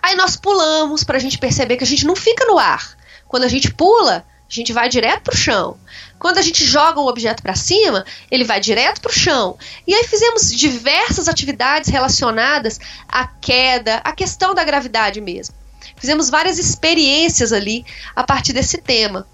Aí 0.00 0.14
nós 0.14 0.36
pulamos 0.36 1.02
para 1.02 1.16
a 1.16 1.20
gente 1.20 1.38
perceber 1.38 1.76
que 1.76 1.82
a 1.82 1.86
gente 1.86 2.06
não 2.06 2.14
fica 2.14 2.44
no 2.44 2.56
ar. 2.56 2.96
Quando 3.26 3.42
a 3.42 3.48
gente 3.48 3.74
pula, 3.74 4.24
a 4.48 4.52
gente 4.54 4.72
vai 4.72 4.88
direto 4.88 5.22
para 5.22 5.34
o 5.34 5.36
chão. 5.36 5.76
Quando 6.24 6.38
a 6.38 6.42
gente 6.42 6.64
joga 6.64 6.98
um 6.98 7.06
objeto 7.06 7.42
para 7.42 7.54
cima, 7.54 8.02
ele 8.30 8.44
vai 8.44 8.58
direto 8.58 8.98
para 8.98 9.10
o 9.10 9.14
chão. 9.14 9.58
E 9.86 9.94
aí 9.94 10.04
fizemos 10.04 10.50
diversas 10.50 11.28
atividades 11.28 11.90
relacionadas 11.90 12.80
à 13.06 13.26
queda, 13.26 13.96
à 13.96 14.10
questão 14.10 14.54
da 14.54 14.64
gravidade 14.64 15.20
mesmo. 15.20 15.54
Fizemos 15.98 16.30
várias 16.30 16.58
experiências 16.58 17.52
ali 17.52 17.84
a 18.16 18.24
partir 18.24 18.54
desse 18.54 18.78
tema. 18.78 19.28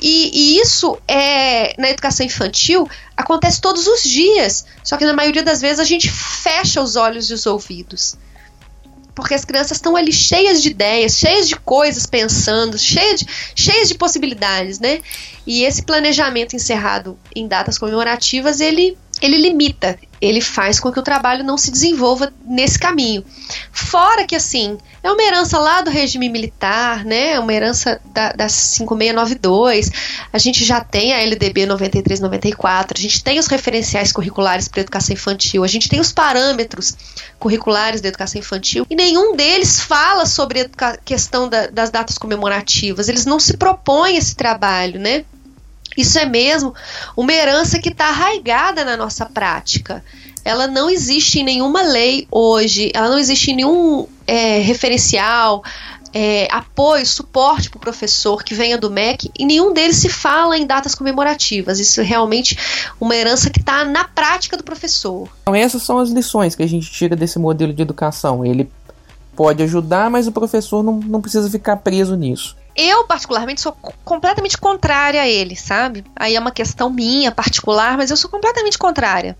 E, 0.00 0.30
e, 0.32 0.60
isso 0.62 0.96
é 1.06 1.74
na 1.78 1.90
educação 1.90 2.24
infantil 2.24 2.88
acontece 3.14 3.60
todos 3.60 3.86
os 3.86 4.02
dias, 4.02 4.64
só 4.82 4.96
que 4.96 5.04
na 5.04 5.12
maioria 5.12 5.42
das 5.42 5.60
vezes 5.60 5.78
a 5.78 5.84
gente 5.84 6.10
fecha 6.10 6.80
os 6.80 6.96
olhos 6.96 7.28
e 7.28 7.34
os 7.34 7.44
ouvidos 7.44 8.16
porque 9.14 9.34
as 9.34 9.44
crianças 9.44 9.78
estão 9.78 9.96
ali 9.96 10.12
cheias 10.12 10.62
de 10.62 10.70
ideias, 10.70 11.16
cheias 11.16 11.48
de 11.48 11.56
coisas 11.56 12.06
pensando, 12.06 12.78
cheias 12.78 13.20
de, 13.20 13.26
cheias 13.54 13.88
de 13.88 13.94
possibilidades, 13.94 14.78
né? 14.78 15.00
E 15.46 15.64
esse 15.64 15.82
planejamento 15.82 16.54
encerrado 16.54 17.18
em 17.34 17.48
datas 17.48 17.78
comemorativas, 17.78 18.60
ele, 18.60 18.96
ele 19.20 19.38
limita, 19.38 19.98
ele 20.20 20.40
faz 20.40 20.78
com 20.78 20.92
que 20.92 20.98
o 20.98 21.02
trabalho 21.02 21.42
não 21.42 21.56
se 21.56 21.70
desenvolva 21.70 22.32
nesse 22.44 22.78
caminho. 22.78 23.24
Fora 23.72 24.26
que, 24.26 24.36
assim, 24.36 24.76
é 25.02 25.10
uma 25.10 25.22
herança 25.22 25.58
lá 25.58 25.80
do 25.80 25.90
regime 25.90 26.28
militar, 26.28 27.04
né? 27.04 27.32
É 27.32 27.40
uma 27.40 27.52
herança 27.52 28.00
da, 28.12 28.32
da 28.32 28.48
5692. 28.48 29.90
A 30.30 30.38
gente 30.38 30.62
já 30.64 30.80
tem 30.80 31.14
a 31.14 31.20
LDB 31.20 31.64
9394, 31.64 32.98
a 32.98 33.00
gente 33.00 33.24
tem 33.24 33.38
os 33.38 33.46
referenciais 33.46 34.12
curriculares 34.12 34.68
para 34.68 34.82
educação 34.82 35.14
infantil, 35.14 35.64
a 35.64 35.68
gente 35.68 35.88
tem 35.88 36.00
os 36.00 36.12
parâmetros 36.12 36.94
curriculares 37.38 38.02
da 38.02 38.08
educação 38.08 38.38
infantil 38.38 38.86
e 38.90 38.94
nenhum 38.94 39.34
deles 39.34 39.80
fala 39.80 40.26
sobre 40.26 40.68
a 40.78 40.96
questão 40.98 41.48
da, 41.48 41.68
das 41.68 41.90
datas 41.90 42.18
comemorativas. 42.18 43.08
Eles 43.08 43.24
não 43.24 43.40
se 43.40 43.56
propõem 43.56 44.16
esse 44.16 44.36
trabalho, 44.36 45.00
né? 45.00 45.24
Isso 46.00 46.18
é 46.18 46.24
mesmo 46.24 46.74
uma 47.16 47.32
herança 47.32 47.78
que 47.78 47.90
está 47.90 48.08
arraigada 48.08 48.84
na 48.84 48.96
nossa 48.96 49.26
prática. 49.26 50.04
Ela 50.44 50.66
não 50.66 50.88
existe 50.88 51.40
em 51.40 51.44
nenhuma 51.44 51.82
lei 51.82 52.26
hoje, 52.30 52.90
ela 52.94 53.08
não 53.08 53.18
existe 53.18 53.50
em 53.50 53.56
nenhum 53.56 54.06
é, 54.26 54.58
referencial, 54.58 55.62
é, 56.12 56.48
apoio, 56.50 57.06
suporte 57.06 57.70
para 57.70 57.78
o 57.78 57.80
professor 57.80 58.42
que 58.42 58.54
venha 58.54 58.76
do 58.76 58.90
MEC, 58.90 59.30
e 59.38 59.44
nenhum 59.44 59.72
deles 59.72 59.96
se 59.96 60.08
fala 60.08 60.56
em 60.56 60.66
datas 60.66 60.94
comemorativas. 60.94 61.78
Isso 61.78 62.00
é 62.00 62.04
realmente 62.04 62.56
uma 63.00 63.14
herança 63.14 63.50
que 63.50 63.60
está 63.60 63.84
na 63.84 64.04
prática 64.04 64.56
do 64.56 64.64
professor. 64.64 65.28
Então, 65.42 65.54
essas 65.54 65.82
são 65.82 65.98
as 65.98 66.10
lições 66.10 66.54
que 66.54 66.62
a 66.62 66.66
gente 66.66 66.90
tira 66.90 67.14
desse 67.14 67.38
modelo 67.38 67.72
de 67.72 67.82
educação. 67.82 68.44
Ele 68.44 68.70
pode 69.36 69.62
ajudar, 69.62 70.10
mas 70.10 70.26
o 70.26 70.32
professor 70.32 70.82
não, 70.82 70.98
não 70.98 71.20
precisa 71.20 71.48
ficar 71.48 71.76
preso 71.76 72.16
nisso. 72.16 72.56
Eu, 72.74 73.04
particularmente, 73.04 73.60
sou 73.60 73.72
completamente 74.04 74.56
contrária 74.56 75.20
a 75.20 75.28
ele, 75.28 75.56
sabe? 75.56 76.04
Aí 76.16 76.36
é 76.36 76.40
uma 76.40 76.52
questão 76.52 76.90
minha, 76.90 77.32
particular, 77.32 77.96
mas 77.96 78.10
eu 78.10 78.16
sou 78.16 78.30
completamente 78.30 78.78
contrária. 78.78 79.36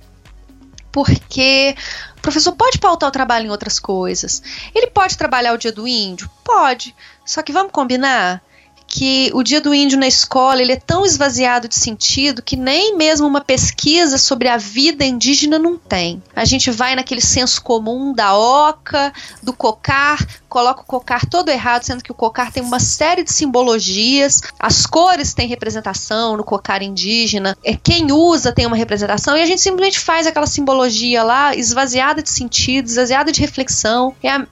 Porque 0.92 1.74
o 2.18 2.20
professor 2.20 2.52
pode 2.52 2.78
pautar 2.78 3.08
o 3.08 3.12
trabalho 3.12 3.46
em 3.46 3.50
outras 3.50 3.78
coisas. 3.78 4.42
Ele 4.74 4.88
pode 4.88 5.16
trabalhar 5.16 5.52
o 5.52 5.58
dia 5.58 5.72
do 5.72 5.86
índio? 5.86 6.28
Pode. 6.44 6.94
Só 7.24 7.42
que 7.42 7.52
vamos 7.52 7.72
combinar? 7.72 8.42
Que 8.90 9.30
o 9.32 9.44
Dia 9.44 9.60
do 9.60 9.72
Índio 9.72 9.96
na 9.96 10.08
escola 10.08 10.60
ele 10.60 10.72
é 10.72 10.76
tão 10.76 11.06
esvaziado 11.06 11.68
de 11.68 11.76
sentido 11.76 12.42
que 12.42 12.56
nem 12.56 12.96
mesmo 12.96 13.24
uma 13.24 13.40
pesquisa 13.40 14.18
sobre 14.18 14.48
a 14.48 14.56
vida 14.56 15.04
indígena 15.04 15.60
não 15.60 15.78
tem. 15.78 16.20
A 16.34 16.44
gente 16.44 16.72
vai 16.72 16.96
naquele 16.96 17.20
senso 17.20 17.62
comum 17.62 18.12
da 18.12 18.36
oca, 18.36 19.12
do 19.40 19.52
cocar, 19.52 20.18
coloca 20.48 20.80
o 20.80 20.84
cocar 20.84 21.24
todo 21.24 21.50
errado, 21.50 21.84
sendo 21.84 22.02
que 22.02 22.10
o 22.10 22.14
cocar 22.14 22.50
tem 22.50 22.64
uma 22.64 22.80
série 22.80 23.22
de 23.22 23.32
simbologias, 23.32 24.42
as 24.58 24.84
cores 24.86 25.32
têm 25.34 25.46
representação 25.46 26.36
no 26.36 26.42
cocar 26.42 26.82
indígena, 26.82 27.56
é 27.62 27.76
quem 27.76 28.10
usa 28.10 28.50
tem 28.50 28.66
uma 28.66 28.76
representação 28.76 29.36
e 29.36 29.42
a 29.42 29.46
gente 29.46 29.60
simplesmente 29.60 30.00
faz 30.00 30.26
aquela 30.26 30.48
simbologia 30.48 31.22
lá 31.22 31.54
esvaziada 31.54 32.24
de 32.24 32.30
sentido, 32.30 32.86
esvaziada 32.86 33.30
de 33.30 33.40
reflexão. 33.40 34.16
É 34.20 34.30
a, 34.30 34.46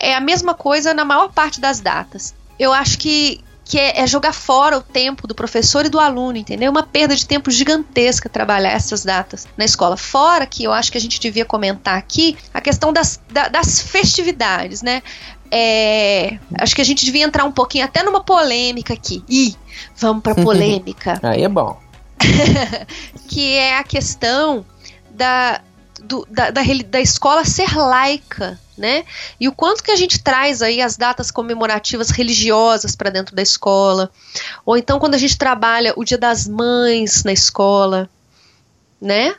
é 0.00 0.14
a 0.16 0.20
mesma 0.20 0.52
coisa 0.52 0.92
na 0.92 1.04
maior 1.04 1.32
parte 1.32 1.60
das 1.60 1.78
datas. 1.78 2.34
Eu 2.58 2.72
acho 2.72 2.98
que 2.98 3.40
que 3.64 3.78
é, 3.78 4.00
é, 4.00 4.06
jogar 4.06 4.32
fora 4.32 4.76
o 4.76 4.82
tempo 4.82 5.26
do 5.26 5.34
professor 5.34 5.86
e 5.86 5.88
do 5.88 5.98
aluno, 5.98 6.36
entendeu? 6.36 6.70
Uma 6.70 6.82
perda 6.82 7.16
de 7.16 7.26
tempo 7.26 7.50
gigantesca 7.50 8.28
trabalhar 8.28 8.70
essas 8.70 9.04
datas 9.04 9.48
na 9.56 9.64
escola. 9.64 9.96
Fora 9.96 10.44
que 10.44 10.64
eu 10.64 10.72
acho 10.72 10.92
que 10.92 10.98
a 10.98 11.00
gente 11.00 11.18
devia 11.18 11.44
comentar 11.44 11.96
aqui 11.96 12.36
a 12.52 12.60
questão 12.60 12.92
das, 12.92 13.20
da, 13.30 13.48
das 13.48 13.80
festividades, 13.80 14.82
né? 14.82 15.02
É, 15.50 16.38
acho 16.58 16.74
que 16.74 16.82
a 16.82 16.84
gente 16.84 17.04
devia 17.04 17.24
entrar 17.24 17.44
um 17.44 17.52
pouquinho 17.52 17.84
até 17.84 18.02
numa 18.02 18.22
polêmica 18.22 18.92
aqui. 18.92 19.24
Ih, 19.28 19.54
vamos 19.96 20.22
pra 20.22 20.34
polêmica. 20.36 21.18
Aí 21.22 21.42
é 21.42 21.48
bom. 21.48 21.80
que 23.28 23.54
é 23.54 23.78
a 23.78 23.84
questão 23.84 24.64
da, 25.10 25.60
do, 26.02 26.26
da, 26.30 26.50
da, 26.50 26.60
da 26.86 27.00
escola 27.00 27.44
ser 27.44 27.76
laica 27.76 28.58
né? 28.76 29.04
E 29.38 29.48
o 29.48 29.52
quanto 29.52 29.82
que 29.82 29.90
a 29.90 29.96
gente 29.96 30.22
traz 30.22 30.62
aí 30.62 30.80
as 30.80 30.96
datas 30.96 31.30
comemorativas 31.30 32.10
religiosas 32.10 32.96
para 32.96 33.10
dentro 33.10 33.34
da 33.34 33.42
escola, 33.42 34.10
ou 34.64 34.76
então 34.76 34.98
quando 34.98 35.14
a 35.14 35.18
gente 35.18 35.38
trabalha 35.38 35.92
o 35.96 36.04
Dia 36.04 36.18
das 36.18 36.46
Mães 36.46 37.24
na 37.24 37.32
escola, 37.32 38.08
né? 39.00 39.34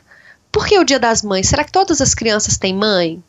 Por 0.52 0.66
que 0.66 0.78
o 0.78 0.84
Dia 0.84 0.98
das 0.98 1.22
Mães? 1.22 1.48
Será 1.48 1.64
que 1.64 1.72
todas 1.72 2.00
as 2.00 2.14
crianças 2.14 2.56
têm 2.56 2.74
mãe? 2.74 3.22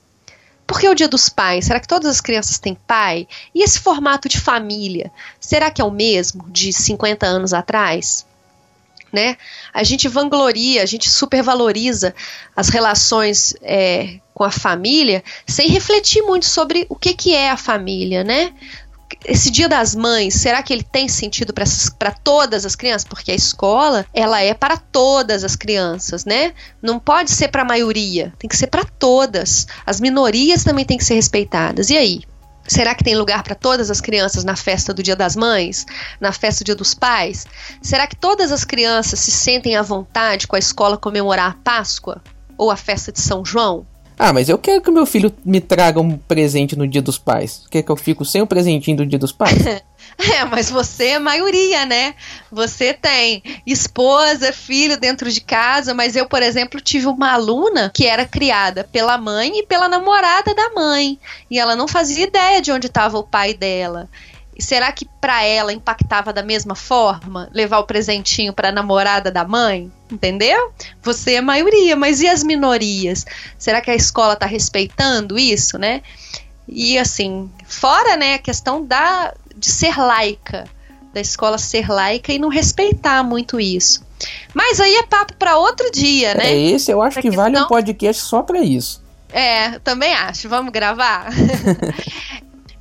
Por 0.68 0.82
que 0.82 0.90
o 0.90 0.94
Dia 0.94 1.08
dos 1.08 1.30
Pais? 1.30 1.66
Será 1.66 1.80
que 1.80 1.88
todas 1.88 2.12
as 2.12 2.20
crianças 2.20 2.60
têm 2.60 2.78
pai? 2.86 3.26
E 3.56 3.64
esse 3.64 3.80
formato 3.80 4.28
de 4.28 4.38
família, 4.38 5.10
será 5.40 5.72
que 5.72 5.82
é 5.82 5.86
o 5.86 5.90
mesmo 5.90 6.46
de 6.50 6.74
50 6.74 7.26
anos 7.26 7.54
atrás? 7.54 8.27
Né? 9.12 9.38
A 9.74 9.84
gente 9.84 10.08
vangloria, 10.08 10.84
a 10.84 10.86
gente 10.86 11.10
supervaloriza 11.10 12.14
as 12.56 12.70
relações 12.70 13.56
é, 13.62 14.20
com 14.34 14.44
a 14.44 14.52
família 14.52 15.24
sem 15.46 15.70
refletir 15.70 16.22
muito 16.24 16.46
sobre 16.46 16.86
o 16.90 16.96
que, 16.96 17.14
que 17.14 17.34
é 17.34 17.50
a 17.50 17.58
família, 17.58 18.24
né? 18.24 18.54
esse 19.26 19.50
dia 19.50 19.70
das 19.70 19.96
mães, 19.96 20.34
será 20.34 20.62
que 20.62 20.74
ele 20.74 20.84
tem 20.84 21.08
sentido 21.08 21.54
para 21.54 22.12
todas 22.12 22.66
as 22.66 22.76
crianças? 22.76 23.08
Porque 23.08 23.32
a 23.32 23.36
escola, 23.36 24.06
ela 24.14 24.42
é 24.42 24.54
para 24.54 24.78
todas 24.78 25.44
as 25.44 25.56
crianças, 25.56 26.26
né? 26.26 26.54
Não 26.82 27.00
pode 27.00 27.32
ser 27.32 27.48
para 27.48 27.62
a 27.62 27.66
maioria, 27.66 28.34
tem 28.38 28.50
que 28.50 28.58
ser 28.58 28.68
para 28.68 28.84
todas. 28.84 29.68
As 29.86 30.00
minorias 30.00 30.64
também 30.64 30.86
têm 30.86 30.98
que 30.98 31.06
ser 31.06 31.16
respeitadas. 31.16 31.90
E 31.90 31.98
aí? 31.98 32.22
Será 32.68 32.94
que 32.94 33.04
tem 33.04 33.16
lugar 33.16 33.44
para 33.44 33.56
todas 33.56 33.90
as 33.90 34.02
crianças 34.02 34.44
na 34.44 34.56
festa 34.56 34.94
do 34.94 35.02
Dia 35.02 35.16
das 35.16 35.36
Mães, 35.36 35.86
na 36.20 36.32
festa 36.34 36.64
do 36.64 36.66
Dia 36.66 36.76
dos 36.76 36.94
Pais? 36.94 37.48
Será 37.82 38.06
que 38.06 38.16
todas 38.16 38.52
as 38.52 38.66
crianças 38.66 39.20
se 39.20 39.32
sentem 39.32 39.76
à 39.76 39.82
vontade 39.82 40.48
com 40.48 40.56
a 40.56 40.60
escola 40.60 40.98
comemorar 40.98 41.52
a 41.52 41.64
Páscoa 41.64 42.22
ou 42.58 42.70
a 42.70 42.76
festa 42.76 43.12
de 43.12 43.22
São 43.22 43.46
João? 43.46 43.86
Ah, 44.20 44.34
mas 44.34 44.50
eu 44.50 44.58
quero 44.58 44.82
que 44.82 44.90
meu 44.90 45.06
filho 45.06 45.32
me 45.46 45.62
traga 45.62 46.00
um 46.00 46.18
presente 46.18 46.76
no 46.76 46.88
dia 46.88 47.04
dos 47.04 47.20
pais. 47.20 47.66
Quer 47.70 47.84
que 47.84 47.92
eu 47.92 47.96
fico 47.96 48.26
sem 48.26 48.42
o 48.42 48.48
presentinho 48.48 48.98
do 48.98 49.06
dia 49.06 49.20
dos 49.20 49.32
pais? 49.32 49.64
é, 50.18 50.44
mas 50.50 50.72
você 50.72 51.10
é 51.10 51.20
maioria, 51.20 51.86
né? 51.86 52.16
Você 52.52 52.94
tem 52.94 53.44
esposa, 53.64 54.52
filho 54.52 55.00
dentro 55.00 55.32
de 55.32 55.40
casa, 55.40 55.94
mas 55.94 56.16
eu, 56.16 56.28
por 56.28 56.42
exemplo, 56.42 56.82
tive 56.82 57.06
uma 57.06 57.34
aluna 57.34 57.92
que 57.94 58.08
era 58.08 58.26
criada 58.26 58.84
pela 58.84 59.20
mãe 59.20 59.60
e 59.60 59.66
pela 59.68 59.88
namorada 59.88 60.52
da 60.56 60.72
mãe. 60.72 61.20
E 61.52 61.60
ela 61.60 61.76
não 61.76 61.88
fazia 61.88 62.26
ideia 62.26 62.60
de 62.60 62.72
onde 62.72 62.88
estava 62.88 63.20
o 63.20 63.24
pai 63.24 63.54
dela. 63.54 64.10
E 64.58 64.64
será 64.64 64.92
que 64.92 65.06
para 65.22 65.44
ela 65.44 65.72
impactava 65.72 66.34
da 66.34 66.42
mesma 66.42 66.74
forma 66.74 67.48
levar 67.54 67.78
o 67.78 67.84
presentinho 67.84 68.52
para 68.52 68.70
a 68.70 68.72
namorada 68.72 69.30
da 69.30 69.46
mãe? 69.46 69.92
Entendeu? 70.12 70.72
Você 71.04 71.34
é 71.34 71.38
a 71.38 71.44
maioria, 71.44 71.96
mas 71.96 72.22
e 72.22 72.28
as 72.28 72.44
minorias? 72.44 73.26
Será 73.58 73.82
que 73.82 73.92
a 73.92 73.96
escola 73.96 74.34
está 74.34 74.48
respeitando 74.48 75.38
isso, 75.38 75.78
né? 75.78 76.02
E 76.68 76.98
assim, 76.98 77.52
fora, 77.68 78.18
né, 78.18 78.34
a 78.34 78.40
questão 78.40 78.84
da 78.84 79.34
de 79.56 79.70
ser 79.70 79.98
laica, 79.98 80.66
da 81.14 81.22
escola 81.22 81.58
ser 81.58 81.90
laica 81.90 82.34
e 82.34 82.40
não 82.40 82.50
respeitar 82.50 83.24
muito 83.24 83.60
isso. 83.60 84.06
Mas 84.54 84.80
aí 84.80 84.96
é 84.96 85.04
papo 85.04 85.36
para 85.36 85.58
outro 85.58 85.92
dia, 85.92 86.34
né? 86.34 86.52
É 86.52 86.58
esse, 86.58 86.92
eu 86.92 87.02
acho 87.02 87.18
que 87.18 87.24
questão... 87.24 87.44
vale 87.44 87.60
um 87.60 87.68
podcast 87.68 88.24
só 88.24 88.42
para 88.42 88.60
isso. 88.60 89.06
É, 89.32 89.78
também 89.80 90.14
acho. 90.14 90.48
Vamos 90.48 90.72
gravar? 90.72 91.28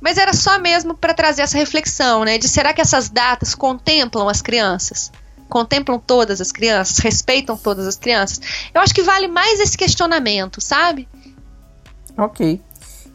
Mas 0.07 0.17
era 0.17 0.31
só 0.31 0.57
mesmo 0.57 0.93
para 0.93 1.13
trazer 1.13 1.41
essa 1.41 1.57
reflexão, 1.57 2.23
né? 2.23 2.37
De 2.37 2.47
será 2.47 2.71
que 2.71 2.79
essas 2.79 3.09
datas 3.09 3.53
contemplam 3.53 4.29
as 4.29 4.41
crianças? 4.41 5.11
Contemplam 5.49 5.99
todas 5.99 6.39
as 6.39 6.49
crianças? 6.49 6.99
Respeitam 6.99 7.57
todas 7.57 7.85
as 7.85 7.97
crianças? 7.97 8.39
Eu 8.73 8.79
acho 8.79 8.95
que 8.95 9.01
vale 9.01 9.27
mais 9.27 9.59
esse 9.59 9.77
questionamento, 9.77 10.61
sabe? 10.61 11.09
Ok. 12.17 12.61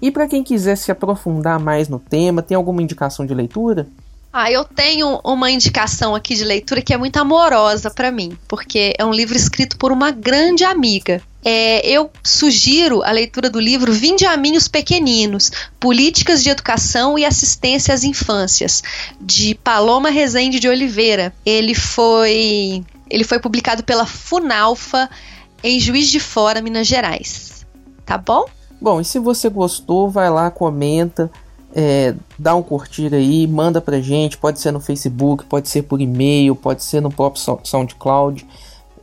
E 0.02 0.10
para 0.10 0.28
quem 0.28 0.44
quiser 0.44 0.76
se 0.76 0.92
aprofundar 0.92 1.58
mais 1.58 1.88
no 1.88 1.98
tema, 1.98 2.42
tem 2.42 2.58
alguma 2.58 2.82
indicação 2.82 3.24
de 3.24 3.32
leitura? 3.32 3.88
Ah, 4.30 4.52
eu 4.52 4.62
tenho 4.62 5.18
uma 5.24 5.50
indicação 5.50 6.14
aqui 6.14 6.34
de 6.34 6.44
leitura 6.44 6.82
que 6.82 6.92
é 6.92 6.98
muito 6.98 7.16
amorosa 7.16 7.90
para 7.90 8.10
mim, 8.10 8.36
porque 8.46 8.92
é 8.98 9.04
um 9.06 9.12
livro 9.12 9.34
escrito 9.34 9.78
por 9.78 9.92
uma 9.92 10.10
grande 10.10 10.62
amiga. 10.62 11.22
É, 11.44 11.86
eu 11.88 12.10
sugiro 12.22 13.02
a 13.02 13.10
leitura 13.10 13.50
do 13.50 13.58
livro 13.58 13.92
Vinde 13.92 14.24
a 14.24 14.36
Mim 14.36 14.56
os 14.56 14.68
Pequeninos, 14.68 15.50
Políticas 15.80 16.42
de 16.42 16.50
Educação 16.50 17.18
e 17.18 17.24
Assistência 17.24 17.92
às 17.92 18.04
Infâncias, 18.04 18.82
de 19.20 19.54
Paloma 19.56 20.08
Rezende 20.10 20.60
de 20.60 20.68
Oliveira. 20.68 21.34
Ele 21.44 21.74
foi, 21.74 22.84
ele 23.10 23.24
foi 23.24 23.40
publicado 23.40 23.82
pela 23.82 24.06
Funalfa 24.06 25.10
em 25.64 25.80
Juiz 25.80 26.08
de 26.08 26.20
Fora, 26.20 26.62
Minas 26.62 26.86
Gerais. 26.86 27.66
Tá 28.06 28.16
bom? 28.16 28.44
Bom, 28.80 29.00
e 29.00 29.04
se 29.04 29.18
você 29.18 29.48
gostou, 29.48 30.10
vai 30.10 30.28
lá, 30.28 30.50
comenta, 30.50 31.30
é, 31.74 32.14
dá 32.38 32.54
um 32.54 32.62
curtir 32.62 33.14
aí, 33.14 33.46
manda 33.46 33.80
pra 33.80 34.00
gente, 34.00 34.36
pode 34.36 34.60
ser 34.60 34.72
no 34.72 34.80
Facebook, 34.80 35.44
pode 35.44 35.68
ser 35.68 35.82
por 35.82 36.00
e-mail, 36.00 36.54
pode 36.54 36.84
ser 36.84 37.00
no 37.00 37.10
próprio 37.10 37.42
SoundCloud. 37.64 38.46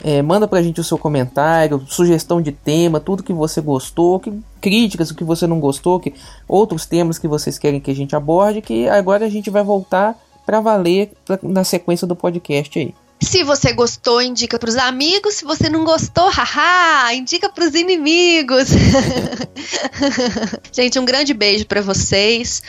É, 0.04 0.22
manda 0.22 0.48
pra 0.48 0.62
gente 0.62 0.80
o 0.80 0.84
seu 0.84 0.98
comentário, 0.98 1.86
sugestão 1.88 2.42
de 2.42 2.52
tema, 2.52 3.00
tudo 3.00 3.24
que 3.24 3.34
você 3.34 3.60
gostou, 3.60 4.20
que, 4.20 4.32
críticas, 4.62 5.12
o 5.12 5.16
que 5.16 5.24
você 5.24 5.46
não 5.46 5.60
gostou, 5.60 6.00
que 6.00 6.14
outros 6.48 6.86
temas 6.86 7.18
que 7.18 7.28
vocês 7.28 7.58
querem 7.58 7.82
que 7.82 7.92
a 7.92 7.96
gente 7.96 8.16
aborde, 8.16 8.62
que 8.62 8.88
agora 8.88 9.26
a 9.26 9.30
gente 9.30 9.50
vai 9.50 9.64
voltar 9.64 10.16
para 10.46 10.62
valer 10.62 11.12
pra, 11.26 11.38
na 11.44 11.64
sequência 11.64 12.08
do 12.08 12.16
podcast 12.16 12.80
aí. 12.80 12.94
Se 13.22 13.44
você 13.44 13.74
gostou, 13.74 14.22
indica 14.22 14.58
para 14.58 14.70
os 14.70 14.78
amigos. 14.78 15.36
Se 15.36 15.46
você 15.46 15.70
não 15.70 15.84
gostou, 15.84 16.30
haha, 16.30 17.14
indica 17.14 17.50
para 17.50 17.66
os 17.66 17.76
inimigos. 17.76 18.70
gente, 20.72 20.98
um 20.98 21.06
grande 21.06 21.34
beijo 21.34 21.66
para 21.66 21.82
vocês. 21.82 22.64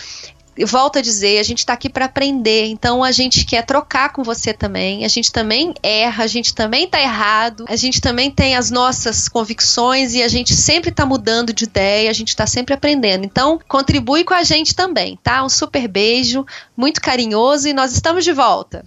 Volto 0.66 0.98
a 0.98 1.02
dizer, 1.02 1.38
a 1.38 1.42
gente 1.42 1.58
está 1.58 1.72
aqui 1.72 1.88
para 1.88 2.04
aprender, 2.04 2.66
então 2.66 3.02
a 3.02 3.12
gente 3.12 3.44
quer 3.44 3.64
trocar 3.64 4.12
com 4.12 4.22
você 4.22 4.52
também. 4.52 5.04
A 5.04 5.08
gente 5.08 5.32
também 5.32 5.74
erra, 5.82 6.24
a 6.24 6.26
gente 6.26 6.54
também 6.54 6.84
está 6.84 7.00
errado, 7.00 7.64
a 7.68 7.76
gente 7.76 8.00
também 8.00 8.30
tem 8.30 8.56
as 8.56 8.70
nossas 8.70 9.28
convicções 9.28 10.14
e 10.14 10.22
a 10.22 10.28
gente 10.28 10.54
sempre 10.54 10.90
está 10.90 11.06
mudando 11.06 11.52
de 11.52 11.64
ideia, 11.64 12.10
a 12.10 12.12
gente 12.12 12.28
está 12.28 12.46
sempre 12.46 12.74
aprendendo. 12.74 13.24
Então, 13.24 13.58
contribui 13.68 14.24
com 14.24 14.34
a 14.34 14.42
gente 14.42 14.74
também, 14.74 15.18
tá? 15.22 15.44
Um 15.44 15.48
super 15.48 15.86
beijo, 15.88 16.44
muito 16.76 17.00
carinhoso 17.00 17.68
e 17.68 17.72
nós 17.72 17.92
estamos 17.92 18.24
de 18.24 18.32
volta. 18.32 18.84